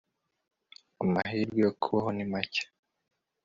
[1.03, 2.63] Amahirwe yo kubaho ni make